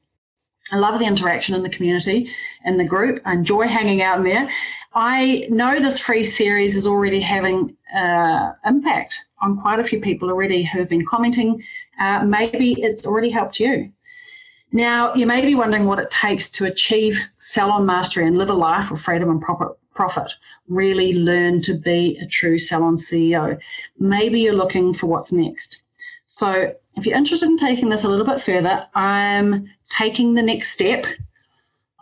[0.73, 2.31] I love the interaction in the community,
[2.65, 3.21] in the group.
[3.27, 4.49] I enjoy hanging out in there.
[4.95, 10.31] I know this free series is already having uh, impact on quite a few people
[10.31, 11.63] already who have been commenting.
[12.01, 13.93] Uh, maybe it's already helped you.
[14.73, 18.55] Now, you may be wondering what it takes to achieve salon mastery and live a
[18.55, 20.33] life of freedom and proper profit.
[20.69, 23.61] Really learn to be a true salon CEO.
[23.99, 25.83] Maybe you're looking for what's next.
[26.25, 30.73] So, if you're interested in taking this a little bit further, I'm taking the next
[30.73, 31.07] step.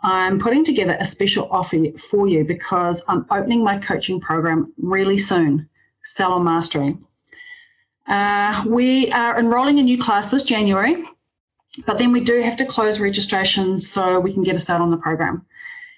[0.03, 5.17] I'm putting together a special offer for you because I'm opening my coaching program really
[5.17, 5.69] soon,
[6.01, 6.97] Salon Mastery.
[8.07, 11.03] Uh, we are enrolling a new class this January,
[11.85, 14.89] but then we do have to close registration so we can get a start on
[14.89, 15.45] the program.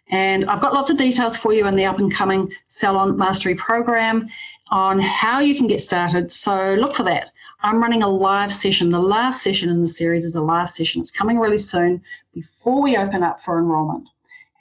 [0.10, 3.56] And I've got lots of details for you in the up and coming Salon Mastery
[3.56, 4.28] program
[4.70, 6.34] on how you can get started.
[6.34, 7.32] So look for that.
[7.66, 8.90] I'm running a live session.
[8.90, 11.00] The last session in the series is a live session.
[11.00, 12.04] It's coming really soon
[12.34, 14.10] before we open up for enrollment.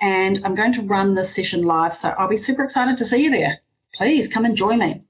[0.01, 1.97] and I'm going to run this session live.
[1.97, 3.59] So I'll be super excited to see you there.
[3.95, 5.03] Please come and join me.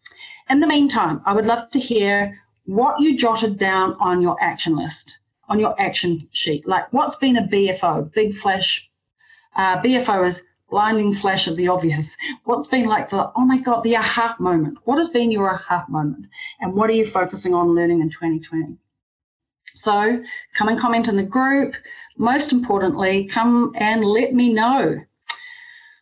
[0.49, 4.76] In the meantime, I would love to hear what you jotted down on your action
[4.76, 5.18] list,
[5.49, 6.66] on your action sheet.
[6.66, 8.90] Like what's been a BFO, big flash.
[9.55, 12.16] Uh, BFO is blinding flash of the obvious.
[12.44, 14.78] What's been like the, oh my God, the aha moment?
[14.84, 16.26] What has been your aha moment?
[16.60, 18.78] And what are you focusing on learning in 2020?
[19.76, 21.74] So come and comment in the group.
[22.16, 24.98] Most importantly, come and let me know.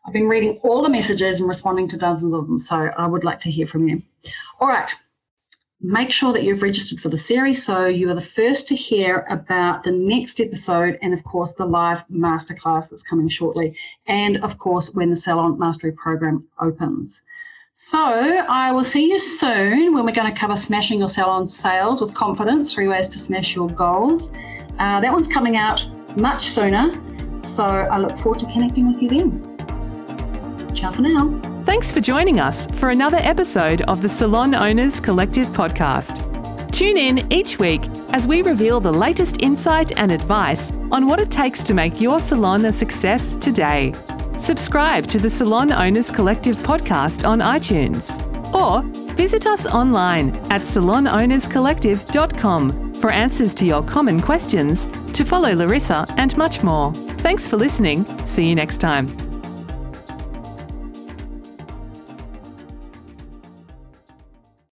[0.06, 3.24] I've been reading all the messages and responding to dozens of them, so I would
[3.24, 4.02] like to hear from you.
[4.60, 4.94] All right,
[5.82, 9.26] make sure that you've registered for the series so you are the first to hear
[9.30, 13.74] about the next episode and of course the live masterclass that's coming shortly
[14.06, 17.22] and of course when the salon mastery program opens.
[17.72, 22.02] So i will see you soon when we're going to cover smashing your salon sales
[22.02, 24.34] with confidence three ways to smash your goals.
[24.78, 25.86] Uh, that one's coming out
[26.18, 26.92] much sooner
[27.40, 30.74] so i look forward to connecting with you then.
[30.74, 35.46] Ciao for now Thanks for joining us for another episode of the Salon Owners Collective
[35.50, 36.72] podcast.
[36.72, 41.30] Tune in each week as we reveal the latest insight and advice on what it
[41.30, 43.92] takes to make your salon a success today.
[44.40, 48.18] Subscribe to the Salon Owners Collective podcast on iTunes
[48.52, 48.82] or
[49.14, 56.36] visit us online at salonownerscollective.com for answers to your common questions, to follow Larissa, and
[56.36, 56.92] much more.
[57.22, 58.04] Thanks for listening.
[58.26, 59.29] See you next time.